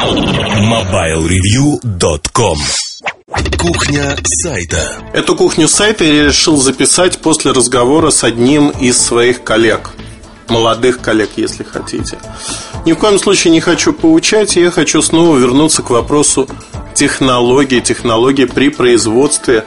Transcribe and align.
MobileReview.com 0.00 2.56
Кухня 3.58 4.16
сайта. 4.24 4.96
Эту 5.12 5.36
кухню 5.36 5.68
сайта 5.68 6.04
я 6.04 6.24
решил 6.24 6.56
записать 6.56 7.18
после 7.18 7.52
разговора 7.52 8.08
с 8.08 8.24
одним 8.24 8.70
из 8.70 8.98
своих 8.98 9.44
коллег. 9.44 9.90
Молодых 10.48 11.02
коллег, 11.02 11.32
если 11.36 11.64
хотите. 11.64 12.18
Ни 12.86 12.94
в 12.94 12.96
коем 12.96 13.18
случае 13.18 13.52
не 13.52 13.60
хочу 13.60 13.92
поучать 13.92 14.56
Я 14.56 14.70
хочу 14.70 15.02
снова 15.02 15.36
вернуться 15.36 15.82
к 15.82 15.90
вопросу 15.90 16.48
технологии 16.94 17.80
Технологии 17.80 18.46
при 18.46 18.70
производстве 18.70 19.66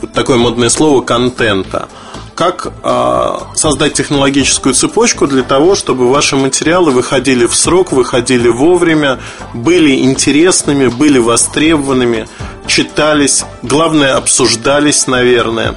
Вот 0.00 0.12
такое 0.12 0.36
модное 0.36 0.68
слово 0.68 1.02
контента 1.02 1.88
как 2.36 2.70
э, 2.82 3.38
создать 3.54 3.94
технологическую 3.94 4.74
цепочку 4.74 5.26
для 5.26 5.42
того, 5.42 5.74
чтобы 5.74 6.10
ваши 6.10 6.36
материалы 6.36 6.92
выходили 6.92 7.46
в 7.46 7.54
срок, 7.54 7.92
выходили 7.92 8.48
вовремя, 8.48 9.18
были 9.54 10.04
интересными, 10.04 10.88
были 10.88 11.18
востребованными, 11.18 12.28
читались, 12.66 13.44
главное, 13.62 14.16
обсуждались, 14.16 15.06
наверное. 15.06 15.76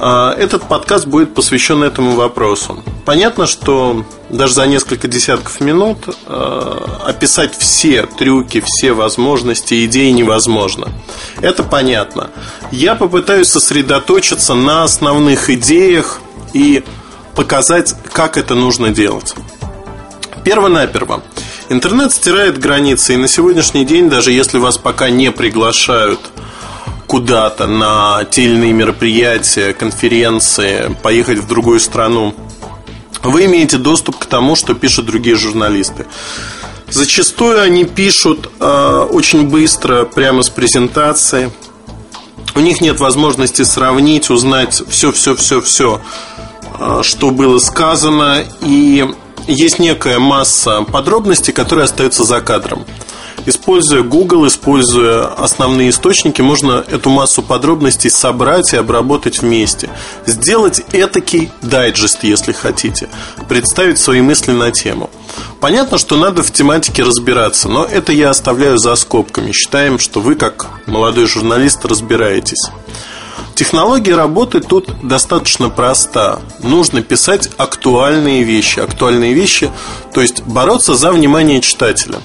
Э, 0.00 0.30
этот 0.38 0.62
подкаст 0.62 1.06
будет 1.06 1.34
посвящен 1.34 1.82
этому 1.82 2.12
вопросу. 2.12 2.82
Понятно, 3.04 3.46
что 3.46 4.04
даже 4.30 4.54
за 4.54 4.66
несколько 4.66 5.08
десятков 5.08 5.60
минут 5.60 5.98
э, 6.26 6.78
описать 7.06 7.56
все 7.56 8.06
трюки, 8.06 8.62
все 8.64 8.92
возможности, 8.92 9.84
идеи 9.86 10.10
невозможно. 10.10 10.88
Это 11.40 11.62
понятно. 11.62 12.30
Я 12.70 12.94
попытаюсь 12.94 13.48
сосредоточиться 13.48 14.54
на 14.54 14.84
основных 14.84 15.50
идеях 15.50 16.20
и 16.52 16.84
показать, 17.34 17.94
как 18.12 18.36
это 18.36 18.54
нужно 18.54 18.90
делать. 18.90 19.34
Перво-наперво. 20.44 21.22
Интернет 21.68 22.12
стирает 22.12 22.58
границы, 22.58 23.14
и 23.14 23.16
на 23.16 23.28
сегодняшний 23.28 23.84
день, 23.84 24.08
даже 24.08 24.32
если 24.32 24.58
вас 24.58 24.78
пока 24.78 25.10
не 25.10 25.30
приглашают 25.30 26.20
куда-то 27.06 27.66
на 27.66 28.24
те 28.24 28.44
или 28.44 28.54
иные 28.54 28.72
мероприятия, 28.72 29.72
конференции, 29.72 30.94
поехать 31.02 31.38
в 31.38 31.46
другую 31.46 31.80
страну, 31.80 32.34
вы 33.22 33.46
имеете 33.46 33.78
доступ 33.78 34.18
к 34.18 34.26
тому, 34.26 34.56
что 34.56 34.74
пишут 34.74 35.06
другие 35.06 35.36
журналисты. 35.36 36.06
Зачастую 36.90 37.60
они 37.60 37.84
пишут 37.84 38.50
э, 38.60 39.08
очень 39.10 39.48
быстро, 39.48 40.04
прямо 40.04 40.42
с 40.42 40.48
презентации. 40.48 41.52
У 42.54 42.60
них 42.60 42.80
нет 42.80 42.98
возможности 42.98 43.62
сравнить, 43.62 44.30
узнать 44.30 44.82
все-все-все-все, 44.88 46.00
э, 46.78 47.00
что 47.02 47.30
было 47.30 47.58
сказано. 47.58 48.42
И 48.62 49.06
есть 49.46 49.78
некая 49.78 50.18
масса 50.18 50.82
подробностей, 50.82 51.52
которые 51.52 51.84
остаются 51.84 52.24
за 52.24 52.40
кадром. 52.40 52.86
Используя 53.48 54.02
Google, 54.02 54.46
используя 54.46 55.24
основные 55.24 55.88
источники, 55.88 56.42
можно 56.42 56.84
эту 56.86 57.08
массу 57.08 57.42
подробностей 57.42 58.10
собрать 58.10 58.74
и 58.74 58.76
обработать 58.76 59.38
вместе. 59.38 59.88
Сделать 60.26 60.82
этакий 60.92 61.50
дайджест, 61.62 62.24
если 62.24 62.52
хотите. 62.52 63.08
Представить 63.48 63.98
свои 63.98 64.20
мысли 64.20 64.52
на 64.52 64.70
тему. 64.70 65.08
Понятно, 65.60 65.96
что 65.96 66.18
надо 66.18 66.42
в 66.42 66.52
тематике 66.52 67.04
разбираться, 67.04 67.70
но 67.70 67.86
это 67.86 68.12
я 68.12 68.28
оставляю 68.28 68.76
за 68.76 68.94
скобками. 68.96 69.52
Считаем, 69.52 69.98
что 69.98 70.20
вы, 70.20 70.34
как 70.34 70.66
молодой 70.84 71.24
журналист, 71.24 71.86
разбираетесь. 71.86 72.68
Технология 73.54 74.14
работы 74.14 74.60
тут 74.60 74.90
достаточно 75.02 75.70
проста. 75.70 76.38
Нужно 76.62 77.00
писать 77.00 77.48
актуальные 77.56 78.42
вещи. 78.42 78.78
Актуальные 78.78 79.32
вещи, 79.32 79.70
то 80.12 80.20
есть 80.20 80.42
бороться 80.42 80.94
за 80.94 81.12
внимание 81.12 81.62
читателя. 81.62 82.18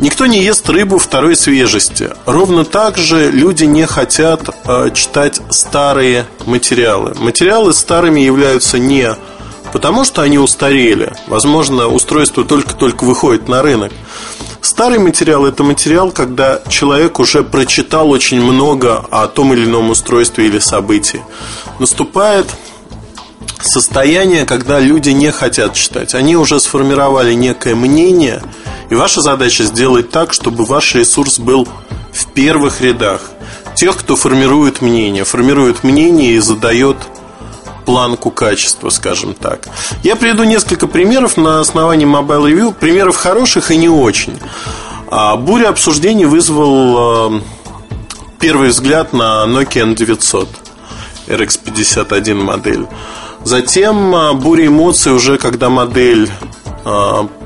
Никто 0.00 0.24
не 0.24 0.42
ест 0.42 0.66
рыбу 0.70 0.96
второй 0.96 1.36
свежести. 1.36 2.08
Ровно 2.24 2.64
так 2.64 2.96
же 2.96 3.30
люди 3.30 3.64
не 3.64 3.86
хотят 3.86 4.48
э, 4.64 4.90
читать 4.94 5.42
старые 5.50 6.24
материалы. 6.46 7.12
Материалы 7.18 7.74
старыми 7.74 8.20
являются 8.20 8.78
не 8.78 9.14
потому, 9.74 10.06
что 10.06 10.22
они 10.22 10.38
устарели. 10.38 11.12
Возможно, 11.26 11.86
устройство 11.86 12.44
только-только 12.44 13.04
выходит 13.04 13.46
на 13.46 13.60
рынок. 13.60 13.92
Старый 14.62 14.98
материал– 14.98 15.44
это 15.46 15.64
материал, 15.64 16.10
когда 16.12 16.62
человек 16.70 17.18
уже 17.18 17.44
прочитал 17.44 18.10
очень 18.10 18.40
много 18.40 19.04
о 19.10 19.26
том 19.26 19.52
или 19.52 19.66
ином 19.66 19.90
устройстве 19.90 20.46
или 20.46 20.60
событии. 20.60 21.22
Наступает 21.78 22.46
состояние, 23.60 24.46
когда 24.46 24.80
люди 24.80 25.10
не 25.10 25.30
хотят 25.30 25.74
читать. 25.74 26.14
Они 26.14 26.36
уже 26.36 26.58
сформировали 26.58 27.34
некое 27.34 27.74
мнение– 27.74 28.42
и 28.90 28.94
ваша 28.94 29.20
задача 29.20 29.64
сделать 29.64 30.10
так, 30.10 30.32
чтобы 30.32 30.64
ваш 30.64 30.94
ресурс 30.94 31.38
был 31.38 31.66
в 32.12 32.26
первых 32.26 32.80
рядах. 32.80 33.22
Тех, 33.74 33.96
кто 33.96 34.16
формирует 34.16 34.82
мнение, 34.82 35.24
формирует 35.24 35.84
мнение 35.84 36.32
и 36.32 36.38
задает 36.40 36.96
планку 37.86 38.30
качества, 38.30 38.90
скажем 38.90 39.34
так. 39.34 39.68
Я 40.02 40.16
приведу 40.16 40.44
несколько 40.44 40.86
примеров 40.86 41.36
на 41.36 41.60
основании 41.60 42.06
Mobile 42.06 42.50
Review, 42.50 42.74
примеров 42.74 43.16
хороших 43.16 43.70
и 43.70 43.76
не 43.76 43.88
очень. 43.88 44.38
А, 45.08 45.36
буря 45.36 45.68
обсуждений 45.68 46.26
вызвал 46.26 46.96
а, 46.98 47.42
первый 48.38 48.70
взгляд 48.70 49.12
на 49.12 49.44
Nokia 49.46 49.94
N900 49.94 50.48
RX51 51.28 52.34
модель. 52.34 52.86
Затем 53.44 54.14
а, 54.14 54.34
буря 54.34 54.66
эмоций 54.66 55.12
уже 55.12 55.38
когда 55.38 55.68
модель 55.68 56.28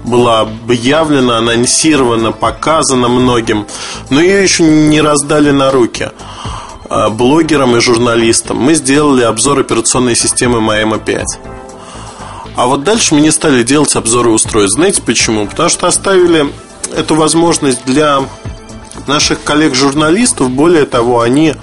была 0.05 0.41
объявлена, 0.41 1.39
анонсирована, 1.39 2.33
показана 2.33 3.09
многим, 3.09 3.67
но 4.11 4.21
ее 4.21 4.43
еще 4.43 4.63
не 4.63 5.01
раздали 5.01 5.51
на 5.51 5.71
руки 5.71 6.11
а, 6.89 7.11
блогерам 7.11 7.77
и 7.77 7.81
журналистам. 7.81 8.59
Мы 8.59 8.75
сделали 8.75 9.23
обзор 9.23 9.61
операционной 9.61 10.15
системы 10.15 10.61
Маэма 10.61 10.99
5. 10.99 11.39
А 12.57 12.67
вот 12.67 12.85
дальше 12.85 13.15
мы 13.15 13.21
не 13.21 13.33
стали 13.33 13.63
делать 13.63 13.97
обзоры 13.97 14.31
устройств. 14.31 14.77
Знаете 14.77 15.03
почему? 15.03 15.47
Потому 15.47 15.69
что 15.69 15.87
оставили 15.89 16.53
эту 16.97 17.17
возможность 17.17 17.85
для 17.85 18.21
наших 19.07 19.43
коллег-журналистов. 19.43 20.51
Более 20.51 20.85
того, 20.85 21.21
они 21.21 21.55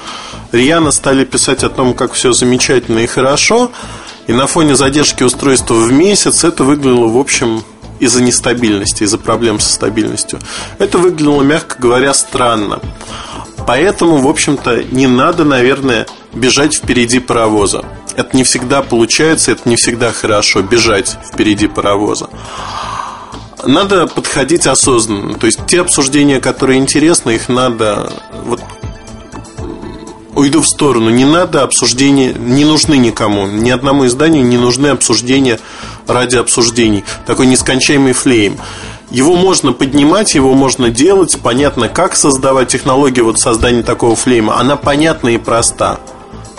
рьяно 0.51 0.91
стали 0.91 1.23
писать 1.23 1.63
о 1.63 1.69
том, 1.69 1.93
как 1.93 2.13
все 2.13 2.33
замечательно 2.33 2.99
и 2.99 3.07
хорошо. 3.07 3.71
И 4.27 4.33
на 4.33 4.47
фоне 4.47 4.75
задержки 4.75 5.23
устройства 5.23 5.75
в 5.75 5.91
месяц 5.91 6.43
это 6.43 6.63
выглядело, 6.63 7.07
в 7.07 7.17
общем, 7.17 7.63
из-за 8.01 8.21
нестабильности, 8.21 9.03
из-за 9.03 9.17
проблем 9.17 9.59
со 9.59 9.71
стабильностью. 9.71 10.39
Это 10.79 10.97
выглядело, 10.97 11.43
мягко 11.43 11.75
говоря, 11.79 12.13
странно. 12.13 12.79
Поэтому, 13.67 14.17
в 14.17 14.27
общем-то, 14.27 14.83
не 14.85 15.05
надо, 15.05 15.45
наверное, 15.45 16.07
бежать 16.33 16.75
впереди 16.75 17.19
паровоза. 17.19 17.85
Это 18.15 18.35
не 18.35 18.43
всегда 18.43 18.81
получается, 18.81 19.51
это 19.51 19.69
не 19.69 19.75
всегда 19.75 20.11
хорошо 20.11 20.63
бежать 20.63 21.17
впереди 21.31 21.67
паровоза. 21.67 22.29
Надо 23.63 24.07
подходить 24.07 24.65
осознанно. 24.65 25.35
То 25.35 25.45
есть 25.45 25.59
те 25.67 25.81
обсуждения, 25.81 26.41
которые 26.41 26.79
интересны, 26.79 27.35
их 27.35 27.47
надо 27.47 28.11
вот 28.45 28.61
уйду 30.41 30.61
в 30.61 30.67
сторону. 30.67 31.09
Не 31.09 31.25
надо 31.25 31.63
обсуждения, 31.63 32.33
не 32.33 32.65
нужны 32.65 32.97
никому. 32.97 33.47
Ни 33.47 33.69
одному 33.69 34.05
изданию 34.07 34.43
не 34.43 34.57
нужны 34.57 34.87
обсуждения 34.87 35.59
ради 36.07 36.35
обсуждений. 36.35 37.03
Такой 37.25 37.47
нескончаемый 37.47 38.13
флейм. 38.13 38.57
Его 39.09 39.35
можно 39.35 39.73
поднимать, 39.73 40.35
его 40.35 40.53
можно 40.53 40.89
делать. 40.89 41.37
Понятно, 41.41 41.89
как 41.89 42.15
создавать 42.15 42.69
технологию 42.69 43.25
вот 43.25 43.39
создания 43.39 43.83
такого 43.83 44.15
флейма. 44.15 44.59
Она 44.59 44.75
понятна 44.75 45.29
и 45.29 45.37
проста. 45.37 45.99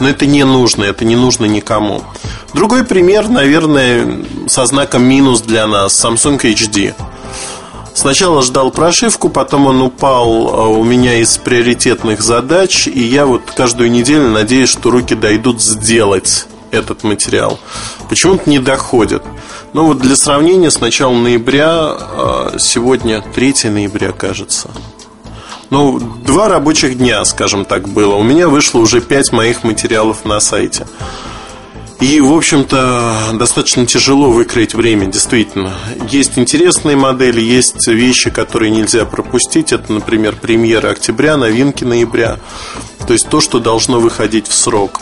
Но 0.00 0.08
это 0.08 0.26
не 0.26 0.44
нужно, 0.44 0.84
это 0.84 1.04
не 1.04 1.16
нужно 1.16 1.44
никому. 1.44 2.02
Другой 2.54 2.84
пример, 2.84 3.28
наверное, 3.28 4.24
со 4.46 4.66
знаком 4.66 5.04
минус 5.04 5.42
для 5.42 5.66
нас. 5.66 6.04
Samsung 6.04 6.40
HD. 6.40 6.94
Сначала 8.02 8.42
ждал 8.42 8.72
прошивку, 8.72 9.28
потом 9.28 9.66
он 9.66 9.80
упал 9.80 10.48
а, 10.48 10.66
у 10.66 10.82
меня 10.82 11.20
из 11.20 11.38
приоритетных 11.38 12.20
задач, 12.20 12.88
и 12.88 13.00
я 13.00 13.26
вот 13.26 13.42
каждую 13.54 13.92
неделю 13.92 14.28
надеюсь, 14.28 14.70
что 14.70 14.90
руки 14.90 15.14
дойдут 15.14 15.62
сделать 15.62 16.48
этот 16.72 17.04
материал. 17.04 17.60
Почему-то 18.08 18.50
не 18.50 18.58
доходят. 18.58 19.22
Но 19.72 19.86
вот 19.86 20.00
для 20.00 20.16
сравнения, 20.16 20.72
с 20.72 20.80
начала 20.80 21.12
ноября, 21.12 21.68
а, 21.70 22.56
сегодня 22.58 23.22
3 23.36 23.70
ноября, 23.70 24.10
кажется. 24.10 24.68
Ну, 25.70 26.00
два 26.00 26.48
рабочих 26.48 26.98
дня, 26.98 27.24
скажем 27.24 27.64
так, 27.64 27.88
было. 27.88 28.16
У 28.16 28.24
меня 28.24 28.48
вышло 28.48 28.80
уже 28.80 29.00
5 29.00 29.30
моих 29.30 29.62
материалов 29.62 30.24
на 30.24 30.40
сайте. 30.40 30.88
И, 32.02 32.20
в 32.20 32.32
общем-то, 32.32 33.30
достаточно 33.34 33.86
тяжело 33.86 34.32
выкроить 34.32 34.74
время, 34.74 35.06
действительно. 35.06 35.72
Есть 36.10 36.36
интересные 36.36 36.96
модели, 36.96 37.40
есть 37.40 37.86
вещи, 37.86 38.28
которые 38.28 38.72
нельзя 38.72 39.04
пропустить. 39.04 39.70
Это, 39.70 39.92
например, 39.92 40.34
премьеры 40.34 40.88
октября, 40.88 41.36
новинки 41.36 41.84
ноября. 41.84 42.40
То 43.06 43.12
есть 43.12 43.28
то, 43.28 43.40
что 43.40 43.60
должно 43.60 44.00
выходить 44.00 44.48
в 44.48 44.52
срок. 44.52 45.00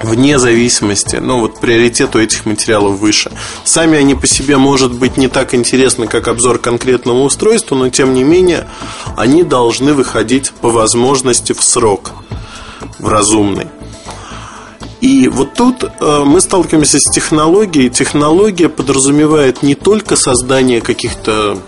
вне 0.00 0.38
зависимости, 0.38 1.16
ну 1.16 1.40
вот 1.40 1.60
приоритет 1.60 2.16
у 2.16 2.20
этих 2.20 2.46
материалов 2.46 2.98
выше. 2.98 3.30
Сами 3.64 3.98
они 3.98 4.14
по 4.14 4.26
себе, 4.26 4.56
может 4.56 4.92
быть, 4.94 5.18
не 5.18 5.28
так 5.28 5.54
интересны, 5.54 6.06
как 6.06 6.28
обзор 6.28 6.58
конкретного 6.58 7.22
устройства, 7.22 7.74
но 7.74 7.90
тем 7.90 8.14
не 8.14 8.24
менее 8.24 8.66
они 9.14 9.42
должны 9.42 9.92
выходить 9.92 10.52
по 10.52 10.70
возможности 10.70 11.52
в 11.52 11.62
срок, 11.62 12.12
в 12.98 13.08
разумный. 13.08 13.66
И 15.00 15.28
вот 15.28 15.54
тут 15.54 15.84
э, 15.84 16.22
мы 16.24 16.40
сталкиваемся 16.40 16.98
с 16.98 17.10
технологией. 17.10 17.88
Технология 17.88 18.68
подразумевает 18.68 19.62
не 19.62 19.74
только 19.74 20.16
создание 20.16 20.80
каких-то 20.80 21.58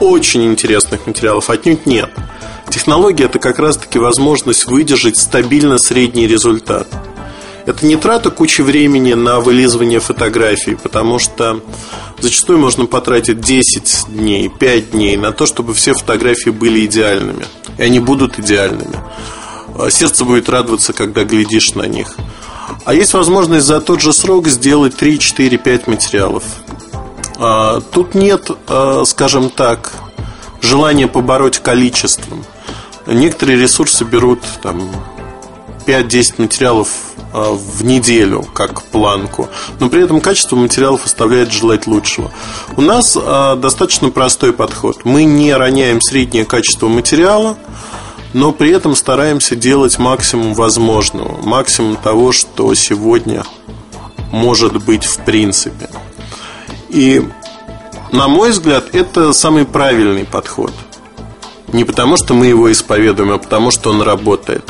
очень 0.00 0.44
интересных 0.44 1.06
материалов, 1.06 1.50
отнюдь 1.50 1.86
нет. 1.86 2.10
Технология 2.68 3.24
это 3.24 3.38
как 3.38 3.58
раз-таки 3.58 3.98
возможность 3.98 4.66
выдержать 4.66 5.16
стабильно 5.16 5.78
средний 5.78 6.26
результат. 6.26 6.88
Это 7.66 7.86
не 7.86 7.96
трата 7.96 8.30
кучи 8.30 8.60
времени 8.60 9.14
на 9.14 9.40
вылизывание 9.40 10.00
фотографий, 10.00 10.74
потому 10.74 11.18
что 11.18 11.62
зачастую 12.20 12.58
можно 12.58 12.84
потратить 12.84 13.40
10 13.40 14.06
дней, 14.08 14.48
5 14.48 14.90
дней 14.90 15.16
на 15.16 15.32
то, 15.32 15.46
чтобы 15.46 15.72
все 15.72 15.94
фотографии 15.94 16.50
были 16.50 16.84
идеальными. 16.84 17.46
И 17.78 17.82
они 17.82 18.00
будут 18.00 18.38
идеальными. 18.38 18.98
А 19.78 19.90
сердце 19.90 20.24
будет 20.24 20.50
радоваться, 20.50 20.92
когда 20.92 21.24
глядишь 21.24 21.74
на 21.74 21.86
них. 21.86 22.16
А 22.84 22.94
есть 22.94 23.14
возможность 23.14 23.66
за 23.66 23.80
тот 23.80 24.00
же 24.00 24.12
срок 24.12 24.48
сделать 24.48 24.96
3, 24.96 25.18
4, 25.18 25.58
5 25.58 25.86
материалов. 25.86 26.44
А, 27.38 27.80
тут 27.80 28.14
нет, 28.14 28.50
а, 28.68 29.04
скажем 29.04 29.50
так, 29.50 29.92
желания 30.60 31.08
побороть 31.08 31.58
количеством. 31.58 32.44
Некоторые 33.06 33.58
ресурсы 33.58 34.04
берут 34.04 34.40
там 34.62 34.90
5-10 35.86 36.34
материалов 36.38 36.88
а, 37.32 37.52
в 37.52 37.84
неделю 37.84 38.44
как 38.54 38.82
планку, 38.82 39.48
но 39.80 39.88
при 39.88 40.02
этом 40.02 40.20
качество 40.20 40.56
материалов 40.56 41.04
оставляет 41.04 41.52
желать 41.52 41.86
лучшего. 41.86 42.30
У 42.76 42.80
нас 42.80 43.14
достаточно 43.14 44.10
простой 44.10 44.52
подход. 44.52 45.04
Мы 45.04 45.24
не 45.24 45.54
роняем 45.54 46.00
среднее 46.00 46.44
качество 46.44 46.88
материала, 46.88 47.56
но 48.34 48.52
при 48.52 48.72
этом 48.72 48.96
стараемся 48.96 49.54
делать 49.54 49.98
максимум 49.98 50.54
возможного, 50.54 51.40
максимум 51.40 51.96
того, 51.96 52.32
что 52.32 52.74
сегодня 52.74 53.44
может 54.32 54.84
быть 54.84 55.04
в 55.04 55.18
принципе. 55.24 55.88
И, 56.88 57.26
на 58.10 58.26
мой 58.26 58.50
взгляд, 58.50 58.92
это 58.92 59.32
самый 59.32 59.64
правильный 59.64 60.24
подход. 60.24 60.72
Не 61.72 61.84
потому, 61.84 62.16
что 62.16 62.34
мы 62.34 62.46
его 62.46 62.70
исповедуем, 62.70 63.30
а 63.30 63.38
потому, 63.38 63.70
что 63.70 63.90
он 63.90 64.02
работает. 64.02 64.68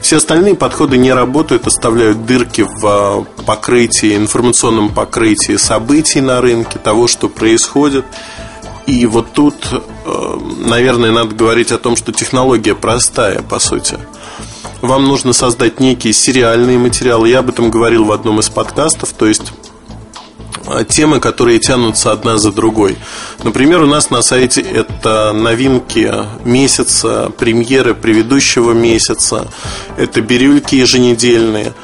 Все 0.00 0.16
остальные 0.16 0.54
подходы 0.54 0.96
не 0.96 1.12
работают, 1.12 1.66
оставляют 1.66 2.26
дырки 2.26 2.62
в 2.62 2.86
а, 2.86 3.24
покрытии, 3.46 4.16
информационном 4.16 4.90
покрытии 4.90 5.56
событий 5.56 6.20
на 6.20 6.40
рынке, 6.42 6.78
того, 6.78 7.06
что 7.06 7.28
происходит. 7.28 8.04
И 8.86 9.06
вот 9.06 9.32
тут, 9.32 9.54
э, 9.72 10.38
наверное, 10.58 11.10
надо 11.10 11.34
говорить 11.34 11.72
о 11.72 11.78
том, 11.78 11.96
что 11.96 12.12
технология 12.12 12.74
простая, 12.74 13.42
по 13.42 13.58
сути. 13.58 13.98
Вам 14.82 15.04
нужно 15.04 15.32
создать 15.32 15.80
некие 15.80 16.12
сериальные 16.12 16.78
материалы. 16.78 17.28
Я 17.28 17.38
об 17.38 17.48
этом 17.48 17.70
говорил 17.70 18.04
в 18.04 18.12
одном 18.12 18.40
из 18.40 18.50
подкастов. 18.50 19.12
То 19.12 19.26
есть 19.26 19.52
Э, 20.66 20.84
темы, 20.84 21.20
которые 21.20 21.58
тянутся 21.58 22.12
одна 22.12 22.38
за 22.38 22.50
другой. 22.50 22.96
Например, 23.42 23.82
у 23.82 23.86
нас 23.86 24.10
на 24.10 24.22
сайте 24.22 24.62
это 24.62 25.32
новинки 25.32 26.10
месяца, 26.44 27.30
премьеры 27.36 27.94
предыдущего 27.94 28.72
месяца, 28.72 29.48
это 29.98 30.20
бирюльки 30.22 30.76
еженедельные. 30.76 31.74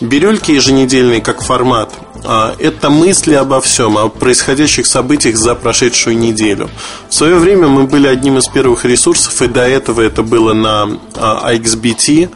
Бирюльки 0.00 0.52
еженедельные 0.52 1.20
как 1.20 1.42
формат 1.42 1.92
это 2.22 2.90
мысли 2.90 3.34
обо 3.34 3.60
всем, 3.60 3.96
о 3.96 4.08
происходящих 4.08 4.86
событиях 4.86 5.36
за 5.36 5.54
прошедшую 5.54 6.18
неделю. 6.18 6.70
В 7.08 7.14
свое 7.14 7.36
время 7.36 7.68
мы 7.68 7.84
были 7.84 8.06
одним 8.06 8.38
из 8.38 8.46
первых 8.48 8.84
ресурсов, 8.84 9.40
и 9.42 9.48
до 9.48 9.66
этого 9.66 10.00
это 10.00 10.22
было 10.22 10.52
на 10.52 10.98
XBT. 11.14 12.28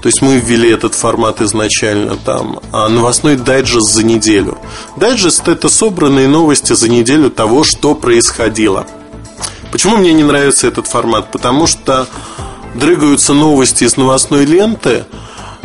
То 0.00 0.06
есть 0.06 0.22
мы 0.22 0.38
ввели 0.38 0.70
этот 0.70 0.94
формат 0.94 1.40
изначально 1.40 2.16
там. 2.16 2.60
А 2.70 2.88
новостной 2.88 3.34
дайджест 3.34 3.92
за 3.92 4.04
неделю. 4.04 4.56
Дайджест 4.96 5.48
это 5.48 5.68
собранные 5.68 6.28
новости 6.28 6.72
за 6.72 6.88
неделю 6.88 7.30
того, 7.30 7.64
что 7.64 7.96
происходило. 7.96 8.86
Почему 9.72 9.96
мне 9.96 10.12
не 10.12 10.22
нравится 10.22 10.68
этот 10.68 10.86
формат? 10.86 11.32
Потому 11.32 11.66
что 11.66 12.06
дрыгаются 12.76 13.34
новости 13.34 13.82
из 13.84 13.96
новостной 13.96 14.44
ленты, 14.44 15.04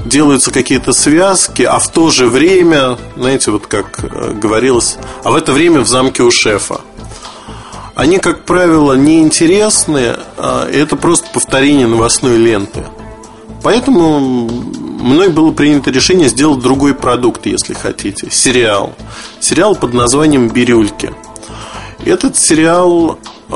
делаются 0.05 0.51
какие-то 0.51 0.93
связки, 0.93 1.61
а 1.63 1.79
в 1.79 1.89
то 1.89 2.09
же 2.09 2.27
время, 2.27 2.97
знаете, 3.15 3.51
вот 3.51 3.67
как 3.67 4.03
э, 4.03 4.33
говорилось, 4.33 4.97
а 5.23 5.31
в 5.31 5.35
это 5.35 5.53
время 5.53 5.81
в 5.81 5.87
замке 5.87 6.23
у 6.23 6.31
шефа. 6.31 6.81
Они, 7.95 8.17
как 8.17 8.43
правило, 8.45 8.93
неинтересные, 8.93 10.17
а 10.37 10.67
это 10.67 10.95
просто 10.95 11.27
повторение 11.31 11.85
новостной 11.85 12.37
ленты. 12.37 12.85
Поэтому 13.61 14.19
мной 14.19 15.29
было 15.29 15.51
принято 15.51 15.91
решение 15.91 16.27
сделать 16.27 16.59
другой 16.59 16.95
продукт, 16.95 17.45
если 17.45 17.73
хотите. 17.73 18.29
Сериал. 18.31 18.93
Сериал 19.39 19.75
под 19.75 19.93
названием 19.93 20.49
«Бирюльки». 20.49 21.13
Этот 22.03 22.35
сериал, 22.35 23.19
э, 23.49 23.55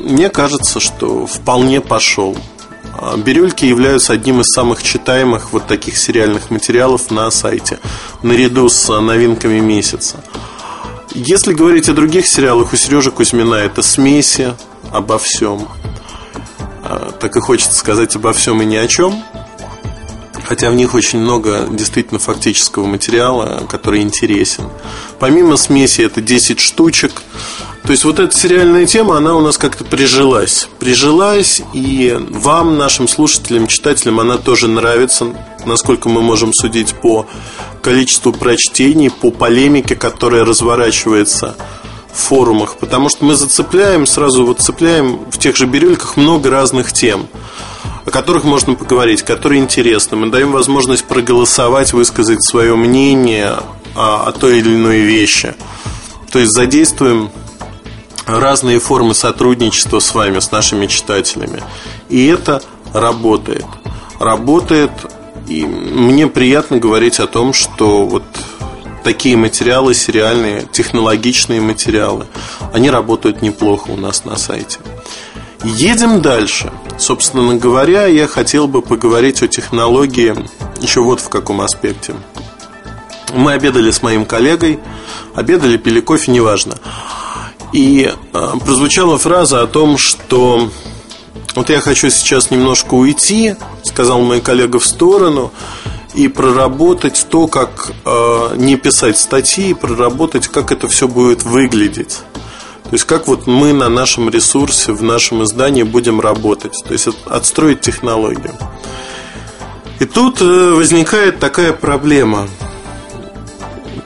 мне 0.00 0.28
кажется, 0.28 0.80
что 0.80 1.26
вполне 1.26 1.80
пошел. 1.80 2.36
«Бирюльки» 3.16 3.64
являются 3.64 4.12
одним 4.12 4.40
из 4.40 4.46
самых 4.46 4.82
читаемых 4.82 5.52
вот 5.52 5.66
таких 5.66 5.96
сериальных 5.96 6.50
материалов 6.50 7.10
на 7.10 7.30
сайте, 7.30 7.78
наряду 8.22 8.68
с 8.68 8.88
новинками 9.00 9.60
месяца. 9.60 10.22
Если 11.14 11.52
говорить 11.54 11.88
о 11.88 11.94
других 11.94 12.26
сериалах, 12.26 12.72
у 12.72 12.76
Сережи 12.76 13.10
Кузьмина 13.10 13.54
это 13.54 13.82
«Смеси», 13.82 14.54
«Обо 14.92 15.18
всем», 15.18 15.68
а, 16.88 17.12
так 17.12 17.36
и 17.36 17.40
хочется 17.40 17.74
сказать 17.74 18.16
обо 18.16 18.32
всем 18.32 18.62
и 18.62 18.64
ни 18.64 18.76
о 18.76 18.86
чем. 18.86 19.22
Хотя 20.44 20.70
в 20.70 20.74
них 20.74 20.94
очень 20.94 21.18
много 21.18 21.66
действительно 21.70 22.18
фактического 22.18 22.86
материала, 22.86 23.66
который 23.68 24.00
интересен. 24.00 24.70
Помимо 25.18 25.58
смеси 25.58 26.00
это 26.00 26.22
10 26.22 26.58
штучек. 26.58 27.22
То 27.88 27.92
есть 27.92 28.04
вот 28.04 28.18
эта 28.18 28.36
сериальная 28.36 28.84
тема, 28.84 29.16
она 29.16 29.34
у 29.34 29.40
нас 29.40 29.56
как-то 29.56 29.82
прижилась. 29.82 30.68
Прижилась, 30.78 31.62
и 31.72 32.14
вам, 32.28 32.76
нашим 32.76 33.08
слушателям, 33.08 33.66
читателям, 33.66 34.20
она 34.20 34.36
тоже 34.36 34.68
нравится, 34.68 35.28
насколько 35.64 36.10
мы 36.10 36.20
можем 36.20 36.52
судить 36.52 36.92
по 36.92 37.26
количеству 37.80 38.34
прочтений, 38.34 39.08
по 39.08 39.30
полемике, 39.30 39.96
которая 39.96 40.44
разворачивается 40.44 41.56
в 42.12 42.18
форумах, 42.18 42.76
потому 42.76 43.08
что 43.08 43.24
мы 43.24 43.34
зацепляем, 43.34 44.04
сразу 44.04 44.44
вот 44.44 44.60
цепляем 44.60 45.20
в 45.30 45.38
тех 45.38 45.56
же 45.56 45.64
бирюльках 45.64 46.18
много 46.18 46.50
разных 46.50 46.92
тем, 46.92 47.26
о 48.04 48.10
которых 48.10 48.44
можно 48.44 48.74
поговорить, 48.74 49.22
которые 49.22 49.62
интересны. 49.62 50.18
Мы 50.18 50.28
даем 50.28 50.52
возможность 50.52 51.06
проголосовать, 51.06 51.94
высказать 51.94 52.44
свое 52.44 52.76
мнение 52.76 53.56
о, 53.94 54.26
о 54.26 54.32
той 54.32 54.58
или 54.58 54.76
иной 54.76 54.98
вещи. 54.98 55.54
То 56.30 56.38
есть 56.38 56.52
задействуем 56.52 57.30
разные 58.28 58.78
формы 58.78 59.14
сотрудничества 59.14 59.98
с 59.98 60.14
вами, 60.14 60.38
с 60.38 60.50
нашими 60.50 60.86
читателями. 60.86 61.62
И 62.08 62.26
это 62.26 62.62
работает. 62.92 63.66
Работает, 64.20 64.90
и 65.46 65.64
мне 65.64 66.26
приятно 66.26 66.78
говорить 66.78 67.20
о 67.20 67.26
том, 67.26 67.52
что 67.52 68.04
вот 68.04 68.24
такие 69.02 69.36
материалы, 69.36 69.94
сериальные, 69.94 70.66
технологичные 70.70 71.60
материалы, 71.60 72.26
они 72.72 72.90
работают 72.90 73.42
неплохо 73.42 73.90
у 73.90 73.96
нас 73.96 74.24
на 74.24 74.36
сайте. 74.36 74.78
Едем 75.64 76.20
дальше. 76.20 76.72
Собственно 76.98 77.54
говоря, 77.54 78.06
я 78.06 78.26
хотел 78.26 78.68
бы 78.68 78.82
поговорить 78.82 79.42
о 79.42 79.48
технологии 79.48 80.36
еще 80.80 81.00
вот 81.00 81.20
в 81.20 81.28
каком 81.28 81.60
аспекте. 81.60 82.14
Мы 83.34 83.52
обедали 83.52 83.90
с 83.90 84.02
моим 84.02 84.24
коллегой, 84.24 84.78
обедали, 85.34 85.76
пили 85.76 86.00
кофе, 86.00 86.30
неважно. 86.30 86.76
И 87.72 88.10
э, 88.32 88.52
прозвучала 88.64 89.18
фраза 89.18 89.62
о 89.62 89.66
том, 89.66 89.98
что 89.98 90.70
вот 91.54 91.70
я 91.70 91.80
хочу 91.80 92.10
сейчас 92.10 92.50
немножко 92.50 92.94
уйти, 92.94 93.56
сказал 93.82 94.20
мой 94.20 94.40
коллега 94.40 94.78
в 94.78 94.86
сторону, 94.86 95.52
и 96.14 96.28
проработать 96.28 97.26
то, 97.28 97.46
как 97.46 97.92
э, 98.04 98.54
не 98.56 98.76
писать 98.76 99.18
статьи, 99.18 99.74
проработать, 99.74 100.48
как 100.48 100.72
это 100.72 100.88
все 100.88 101.06
будет 101.06 101.42
выглядеть. 101.42 102.20
То 102.84 102.90
есть 102.92 103.04
как 103.04 103.26
вот 103.28 103.46
мы 103.46 103.74
на 103.74 103.88
нашем 103.88 104.30
ресурсе, 104.30 104.92
в 104.92 105.02
нашем 105.02 105.44
издании 105.44 105.82
будем 105.82 106.20
работать. 106.20 106.82
То 106.86 106.92
есть 106.92 107.08
отстроить 107.26 107.82
технологию. 107.82 108.54
И 110.00 110.06
тут 110.06 110.40
э, 110.40 110.44
возникает 110.44 111.38
такая 111.38 111.72
проблема. 111.72 112.48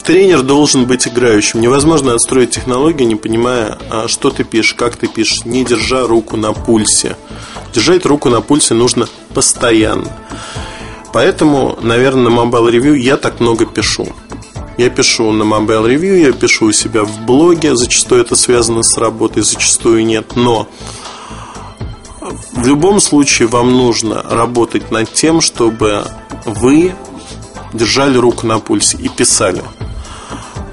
Тренер 0.05 0.43
должен 0.43 0.87
быть 0.87 1.07
играющим. 1.07 1.61
Невозможно 1.61 2.15
отстроить 2.15 2.51
технологию, 2.51 3.07
не 3.07 3.15
понимая, 3.15 3.79
а 3.89 4.09
что 4.09 4.31
ты 4.31 4.43
пишешь, 4.43 4.75
как 4.75 4.97
ты 4.97 5.07
пишешь, 5.07 5.45
не 5.45 5.65
держа 5.65 6.07
руку 6.07 6.37
на 6.37 6.53
пульсе. 6.53 7.17
Держать 7.73 8.05
руку 8.05 8.29
на 8.29 8.41
пульсе 8.41 8.75
нужно 8.75 9.07
постоянно. 9.33 10.11
Поэтому, 11.13 11.79
наверное, 11.83 12.31
на 12.31 12.35
Mobile 12.35 12.73
Review 12.73 12.97
я 12.97 13.17
так 13.17 13.39
много 13.39 13.65
пишу. 13.65 14.09
Я 14.77 14.91
пишу 14.91 15.31
на 15.31 15.45
Mobile 15.45 15.95
Review, 15.95 16.19
я 16.19 16.33
пишу 16.33 16.67
у 16.67 16.73
себя 16.73 17.05
в 17.05 17.21
блоге, 17.21 17.77
зачастую 17.77 18.23
это 18.23 18.35
связано 18.35 18.83
с 18.83 18.97
работой, 18.97 19.43
зачастую 19.43 20.05
нет, 20.05 20.35
но 20.35 20.67
в 22.53 22.67
любом 22.67 22.99
случае 23.01 23.49
вам 23.49 23.73
нужно 23.73 24.23
работать 24.23 24.91
над 24.91 25.13
тем, 25.13 25.41
чтобы 25.41 26.05
вы 26.45 26.95
держали 27.73 28.17
руку 28.17 28.47
на 28.47 28.59
пульсе 28.59 28.97
и 28.97 29.09
писали. 29.09 29.63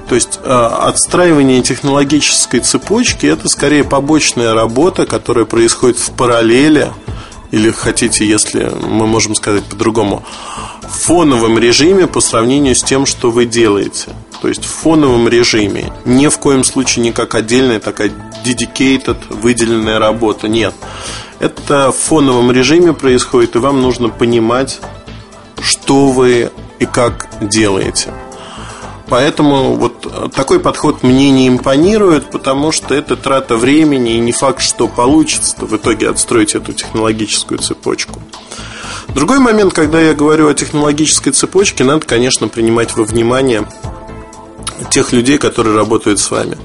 То 0.10 0.16
есть 0.16 0.39
э, 0.44 0.50
отстраивание 0.50 1.62
технологической 1.62 2.62
цепочки 2.62 3.28
это 3.28 3.48
скорее 3.48 3.84
побочная 3.84 4.56
работа, 4.56 5.06
которая 5.06 5.46
происходит 5.46 6.00
в 6.00 6.12
параллели, 6.13 6.92
или 7.51 7.70
хотите, 7.70 8.28
если 8.28 8.72
мы 8.82 9.06
можем 9.06 9.36
сказать 9.36 9.63
по-другому, 9.66 10.25
в 10.82 10.88
фоновом 10.88 11.60
режиме 11.60 12.08
по 12.08 12.22
сравнению 12.22 12.75
с 12.75 12.82
тем, 12.82 13.06
что 13.06 13.30
вы 13.30 13.46
делаете. 13.46 14.10
То 14.42 14.48
есть 14.48 14.66
в 14.66 14.70
фоновом 14.70 15.28
режиме. 15.28 15.94
Ни 16.06 16.28
в 16.28 16.39
коем 16.39 16.63
случае 16.63 17.04
не 17.04 17.12
как 17.12 17.36
отдельная 17.36 17.80
такая 17.80 18.12
dedicated, 18.44 19.18
выделенная 19.30 20.00
работа. 20.00 20.48
Нет. 20.48 20.74
Это 21.39 21.92
в 21.92 21.96
фоновом 21.96 22.51
режиме 22.51 22.94
происходит, 22.94 23.56
и 23.56 23.60
вам 23.60 23.82
нужно 23.84 24.10
понимать, 24.10 24.80
что 25.62 26.08
вы 26.08 26.51
и 26.80 26.86
как 26.86 27.30
делаете. 27.42 28.12
Поэтому 29.10 29.75
вот 29.75 30.34
такой 30.34 30.60
подход 30.60 31.01
мне 31.04 31.32
не 31.32 31.48
импонирует, 31.48 32.30
потому 32.30 32.72
что 32.72 32.94
это 32.94 33.16
трата 33.16 33.58
времени, 33.58 34.16
и 34.16 34.20
не 34.20 34.32
факт, 34.32 34.62
что 34.62 34.88
получится 34.88 35.56
в 35.60 35.75
итоге 35.75 36.10
отстроить 36.10 36.54
эту 36.56 36.74
технологическую 36.74 37.58
цепочку. 37.58 38.22
Другой 39.10 39.39
момент, 39.39 39.74
когда 39.74 40.00
я 40.00 40.13
говорю 40.13 40.48
о 40.48 40.54
технологической 40.54 41.34
цепочке, 41.34 41.84
надо, 41.84 42.06
конечно, 42.06 42.48
принимать 42.48 42.96
во 42.96 43.04
внимание 43.04 43.66
тех 44.92 45.12
людей, 45.12 45.39
которые 45.39 45.75
работают 45.75 46.20
с 46.20 46.30
вами. 46.30 46.58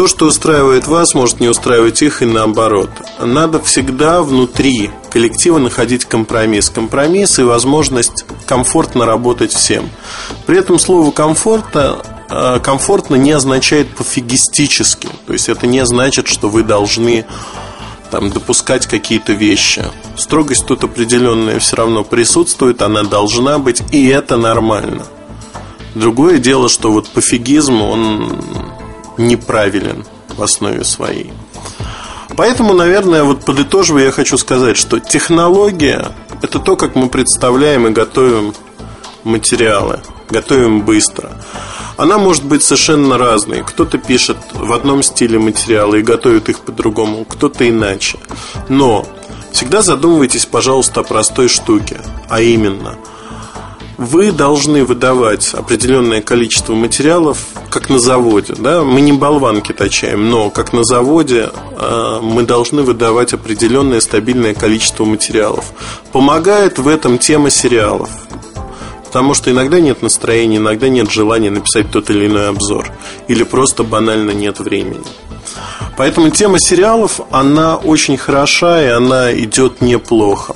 То, 0.00 0.06
что 0.06 0.24
устраивает 0.24 0.86
вас, 0.86 1.12
может 1.12 1.40
не 1.40 1.48
устраивать 1.48 2.00
их 2.00 2.22
и 2.22 2.24
наоборот. 2.24 2.88
Надо 3.18 3.60
всегда 3.60 4.22
внутри 4.22 4.90
коллектива 5.10 5.58
находить 5.58 6.06
компромисс. 6.06 6.70
Компромисс 6.70 7.38
и 7.38 7.42
возможность 7.42 8.24
комфортно 8.46 9.04
работать 9.04 9.52
всем. 9.52 9.90
При 10.46 10.56
этом 10.56 10.78
слово 10.78 11.10
комфортно 11.10 11.98
э, 12.30 12.60
комфортно 12.60 13.16
не 13.16 13.32
означает 13.32 13.94
пофигистически. 13.94 15.10
То 15.26 15.34
есть 15.34 15.50
это 15.50 15.66
не 15.66 15.84
значит, 15.84 16.28
что 16.28 16.48
вы 16.48 16.62
должны 16.62 17.26
там, 18.10 18.30
допускать 18.30 18.86
какие-то 18.86 19.34
вещи. 19.34 19.84
Строгость 20.16 20.64
тут 20.64 20.82
определенная 20.82 21.58
все 21.58 21.76
равно 21.76 22.04
присутствует, 22.04 22.80
она 22.80 23.02
должна 23.02 23.58
быть, 23.58 23.82
и 23.92 24.08
это 24.08 24.38
нормально. 24.38 25.04
Другое 25.94 26.38
дело, 26.38 26.70
что 26.70 26.90
вот 26.90 27.06
пофигизм, 27.10 27.82
он 27.82 28.79
неправилен 29.20 30.04
в 30.28 30.42
основе 30.42 30.84
своей. 30.84 31.32
Поэтому, 32.36 32.72
наверное, 32.74 33.22
вот 33.24 33.44
подытоживая, 33.44 34.04
я 34.04 34.12
хочу 34.12 34.38
сказать, 34.38 34.76
что 34.76 34.98
технология– 34.98 36.12
это 36.42 36.58
то, 36.58 36.76
как 36.76 36.94
мы 36.94 37.08
представляем 37.08 37.86
и 37.86 37.90
готовим 37.90 38.54
материалы, 39.24 40.00
готовим 40.30 40.82
быстро. 40.82 41.30
Она 41.96 42.16
может 42.16 42.44
быть 42.44 42.62
совершенно 42.62 43.18
разной. 43.18 43.62
Кто-то 43.62 43.98
пишет 43.98 44.38
в 44.54 44.72
одном 44.72 45.02
стиле 45.02 45.38
материалы 45.38 45.98
и 45.98 46.02
готовит 46.02 46.48
их 46.48 46.60
по-другому, 46.60 47.26
кто-то 47.26 47.68
иначе. 47.68 48.18
Но 48.68 49.06
всегда 49.52 49.82
задумывайтесь, 49.82 50.46
пожалуйста, 50.46 51.00
о 51.00 51.04
простой 51.04 51.48
штуке, 51.48 52.00
а 52.28 52.40
именно– 52.40 52.96
вы 54.00 54.32
должны 54.32 54.82
выдавать 54.86 55.52
определенное 55.52 56.22
количество 56.22 56.72
материалов, 56.72 57.44
как 57.68 57.90
на 57.90 57.98
заводе. 57.98 58.54
Да? 58.56 58.82
Мы 58.82 59.02
не 59.02 59.12
болванки 59.12 59.72
точаем, 59.72 60.30
но 60.30 60.48
как 60.48 60.72
на 60.72 60.84
заводе 60.84 61.50
э, 61.78 62.18
мы 62.22 62.44
должны 62.44 62.80
выдавать 62.80 63.34
определенное 63.34 64.00
стабильное 64.00 64.54
количество 64.54 65.04
материалов. 65.04 65.72
Помогает 66.12 66.78
в 66.78 66.88
этом 66.88 67.18
тема 67.18 67.50
сериалов. 67.50 68.08
Потому 69.04 69.34
что 69.34 69.50
иногда 69.50 69.80
нет 69.80 70.00
настроения, 70.00 70.56
иногда 70.56 70.88
нет 70.88 71.10
желания 71.10 71.50
написать 71.50 71.90
тот 71.90 72.08
или 72.08 72.26
иной 72.26 72.48
обзор. 72.48 72.90
Или 73.28 73.42
просто 73.42 73.84
банально 73.84 74.30
нет 74.30 74.60
времени. 74.60 75.04
Поэтому 75.98 76.30
тема 76.30 76.58
сериалов, 76.58 77.20
она 77.30 77.76
очень 77.76 78.16
хороша 78.16 78.82
и 78.82 78.86
она 78.86 79.30
идет 79.34 79.82
неплохо. 79.82 80.54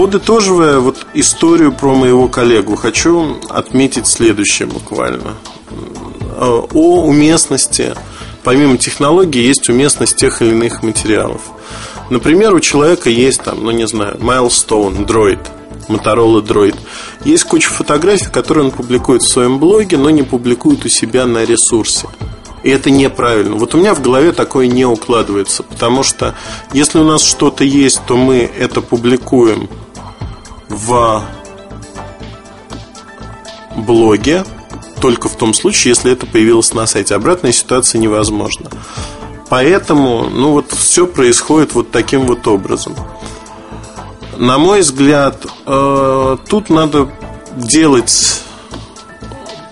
Подытоживая 0.00 0.78
вот 0.78 1.06
историю 1.12 1.72
про 1.72 1.94
моего 1.94 2.26
коллегу, 2.26 2.74
хочу 2.74 3.36
отметить 3.50 4.06
следующее 4.06 4.66
буквально. 4.66 5.34
О 6.38 7.02
уместности, 7.02 7.94
помимо 8.42 8.78
технологий, 8.78 9.42
есть 9.42 9.68
уместность 9.68 10.16
тех 10.16 10.40
или 10.40 10.52
иных 10.52 10.82
материалов. 10.82 11.42
Например, 12.08 12.54
у 12.54 12.60
человека 12.60 13.10
есть 13.10 13.42
там, 13.42 13.62
ну 13.62 13.72
не 13.72 13.86
знаю, 13.86 14.16
Milestone, 14.16 15.04
Droid, 15.04 15.46
Motorola 15.88 16.40
Droid. 16.40 16.76
Есть 17.26 17.44
куча 17.44 17.68
фотографий, 17.68 18.30
которые 18.32 18.64
он 18.64 18.70
публикует 18.70 19.20
в 19.20 19.28
своем 19.28 19.58
блоге, 19.58 19.98
но 19.98 20.08
не 20.08 20.22
публикует 20.22 20.82
у 20.86 20.88
себя 20.88 21.26
на 21.26 21.44
ресурсе. 21.44 22.08
И 22.62 22.70
это 22.70 22.90
неправильно. 22.90 23.56
Вот 23.56 23.74
у 23.74 23.78
меня 23.78 23.94
в 23.94 24.00
голове 24.00 24.32
такое 24.32 24.66
не 24.66 24.86
укладывается, 24.86 25.62
потому 25.62 26.02
что 26.02 26.34
если 26.72 26.98
у 26.98 27.04
нас 27.04 27.22
что-то 27.22 27.64
есть, 27.64 28.00
то 28.06 28.16
мы 28.16 28.50
это 28.58 28.80
публикуем 28.80 29.68
в 30.70 31.22
блоге 33.76 34.44
только 35.00 35.28
в 35.28 35.36
том 35.36 35.52
случае, 35.54 35.90
если 35.90 36.12
это 36.12 36.26
появилось 36.26 36.72
на 36.74 36.86
сайте. 36.86 37.14
Обратная 37.14 37.52
ситуация 37.52 37.98
невозможна. 37.98 38.70
Поэтому, 39.48 40.28
ну 40.30 40.52
вот 40.52 40.72
все 40.72 41.06
происходит 41.06 41.74
вот 41.74 41.90
таким 41.90 42.26
вот 42.26 42.46
образом. 42.46 42.94
На 44.38 44.58
мой 44.58 44.80
взгляд, 44.80 45.44
э, 45.66 46.36
тут 46.48 46.70
надо 46.70 47.10
делать 47.56 48.42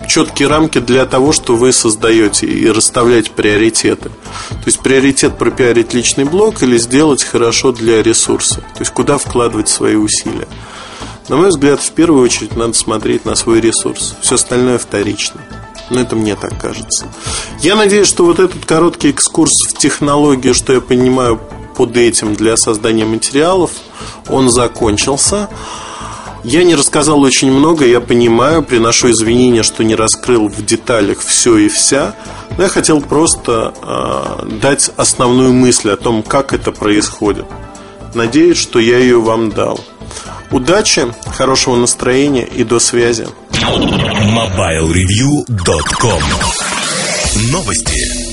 четкие 0.07 0.49
рамки 0.49 0.79
для 0.79 1.05
того, 1.05 1.31
что 1.31 1.55
вы 1.55 1.71
создаете 1.71 2.47
и 2.47 2.69
расставлять 2.69 3.31
приоритеты. 3.31 4.09
То 4.49 4.65
есть 4.65 4.79
приоритет 4.79 5.37
пропиарить 5.37 5.93
личный 5.93 6.25
блог 6.25 6.61
или 6.61 6.77
сделать 6.77 7.23
хорошо 7.23 7.71
для 7.71 8.03
ресурса. 8.03 8.55
То 8.55 8.79
есть 8.79 8.91
куда 8.91 9.17
вкладывать 9.17 9.69
свои 9.69 9.95
усилия. 9.95 10.47
На 11.29 11.37
мой 11.37 11.49
взгляд, 11.49 11.79
в 11.79 11.91
первую 11.91 12.23
очередь 12.23 12.55
надо 12.57 12.73
смотреть 12.73 13.23
на 13.23 13.35
свой 13.35 13.61
ресурс. 13.61 14.15
Все 14.19 14.35
остальное 14.35 14.79
вторично. 14.79 15.39
Но 15.91 15.99
это 15.99 16.15
мне 16.15 16.35
так 16.35 16.59
кажется. 16.59 17.07
Я 17.61 17.75
надеюсь, 17.75 18.07
что 18.07 18.25
вот 18.25 18.39
этот 18.39 18.65
короткий 18.65 19.09
экскурс 19.09 19.51
в 19.67 19.77
технологию, 19.77 20.55
что 20.55 20.73
я 20.73 20.81
понимаю 20.81 21.39
под 21.77 21.95
этим 21.97 22.33
для 22.33 22.57
создания 22.57 23.05
материалов, 23.05 23.71
он 24.27 24.49
закончился. 24.49 25.49
Я 26.43 26.63
не 26.63 26.73
рассказал 26.73 27.21
очень 27.21 27.51
много, 27.51 27.85
я 27.85 28.01
понимаю, 28.01 28.63
приношу 28.63 29.11
извинения, 29.11 29.61
что 29.61 29.83
не 29.83 29.93
раскрыл 29.93 30.47
в 30.47 30.65
деталях 30.65 31.19
все 31.19 31.57
и 31.57 31.69
вся. 31.69 32.15
Но 32.57 32.63
я 32.63 32.69
хотел 32.69 33.01
просто 33.01 33.73
э, 33.83 34.49
дать 34.61 34.89
основную 34.97 35.53
мысль 35.53 35.91
о 35.91 35.97
том, 35.97 36.23
как 36.23 36.53
это 36.53 36.71
происходит. 36.71 37.45
Надеюсь, 38.15 38.57
что 38.57 38.79
я 38.79 38.97
ее 38.97 39.21
вам 39.21 39.51
дал. 39.51 39.79
Удачи, 40.51 41.07
хорошего 41.35 41.75
настроения 41.75 42.43
и 42.43 42.63
до 42.63 42.79
связи. 42.79 43.27
MobileReview.com 43.51 46.23
Новости. 47.51 48.29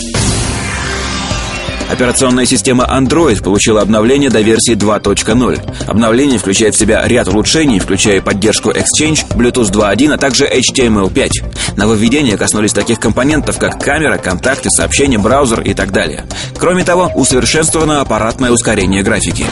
Операционная 1.91 2.47
система 2.47 2.85
Android 2.85 3.43
получила 3.43 3.83
обновление 3.83 4.31
до 4.31 4.41
версии 4.41 4.75
2.0. 4.75 5.87
Обновление 5.87 6.39
включает 6.39 6.75
в 6.75 6.79
себя 6.79 7.07
ряд 7.07 7.29
улучшений, 7.29 7.79
включая 7.79 8.21
поддержку 8.21 8.71
Exchange, 8.71 9.37
Bluetooth 9.37 9.71
2.1, 9.71 10.15
а 10.15 10.19
также 10.19 10.47
HTML5. 10.47 11.77
Нововведения 11.77 12.37
коснулись 12.37 12.73
таких 12.73 12.99
компонентов, 12.99 13.59
как 13.59 13.81
камера, 13.81 14.19
контакты, 14.19 14.71
сообщения, 14.71 15.19
браузер 15.19 15.61
и 15.61 15.75
так 15.75 15.93
далее. 15.93 16.25
Кроме 16.59 16.83
того, 16.83 17.13
усовершенствовано 17.15 18.01
аппаратное 18.01 18.51
ускорение 18.51 19.03
графики. 19.03 19.47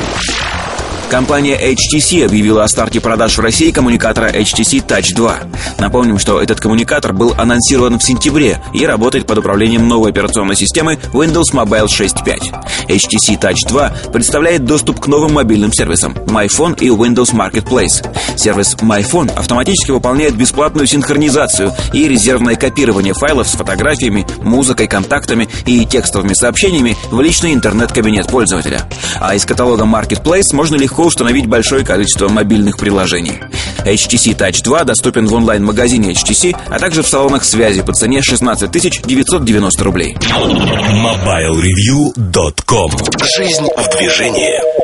Компания 1.11 1.57
HTC 1.57 2.25
объявила 2.25 2.65
о 2.65 2.69
старте 2.69 3.01
продаж 3.01 3.37
в 3.37 3.41
России 3.41 3.71
коммуникатора 3.71 4.31
HTC 4.31 4.85
Touch 4.87 5.15
2. 5.15 5.37
Напомним, 5.79 6.19
что 6.19 6.41
этот 6.41 6.61
коммуникатор 6.61 7.13
был 7.13 7.35
анонсирован 7.37 7.99
в 7.99 8.03
сентябре 8.03 8.61
и 8.73 8.85
работает 8.85 9.27
под 9.27 9.39
управлением 9.39 9.87
новой 9.87 10.11
операционной 10.11 10.57
системы 10.57 10.99
Windows 11.13 11.53
Mobile 11.53 11.87
6.5. 11.87 12.89
HTC 12.89 13.39
Touch 13.41 13.69
2 13.69 13.93
представляет 14.13 14.65
доступ 14.65 15.01
к 15.01 15.07
новым 15.07 15.35
мобильным 15.35 15.73
сервисам 15.73 16.13
MyPhone 16.27 16.79
и 16.81 16.89
Windows 16.89 17.33
Marketplace. 17.33 18.05
Сервис 18.37 18.75
MyPhone 18.81 19.33
автоматически 19.35 19.93
выполняет 19.93 20.35
бесплатную 20.37 20.87
синхронизацию 20.87 21.73
и 21.93 22.09
резервное 22.09 22.57
копирование 22.57 23.15
файлов 23.15 23.49
с 23.49 23.53
фотографиями, 23.53 24.27
музыкой, 24.43 24.89
контактами 24.89 25.49
и 25.67 25.85
текстовыми 25.85 26.33
сообщениями 26.35 26.97
в 27.11 27.21
личный 27.21 27.55
интернет-кабинет 27.55 28.27
пользователя. 28.29 28.83
А 29.21 29.35
из 29.35 29.45
каталога 29.45 29.85
Marketplace 29.85 30.53
можно 30.53 30.77
легко 30.95 31.09
установить 31.09 31.47
большое 31.47 31.85
количество 31.85 32.29
мобильных 32.29 32.77
приложений. 32.77 33.41
HTC 33.85 34.37
Touch 34.37 34.63
2 34.63 34.85
доступен 34.85 35.27
в 35.27 35.35
онлайн-магазине 35.35 36.13
HTC, 36.13 36.57
а 36.69 36.79
также 36.79 37.03
в 37.03 37.09
салонах 37.09 37.43
связи 37.43 37.83
по 37.83 37.93
цене 37.93 38.23
16 38.23 38.71
990 38.71 39.85
рублей. 39.85 40.15
MobileReview.com 40.15 42.91
Жизнь 43.37 43.67
в 43.77 43.99
движении 43.99 44.84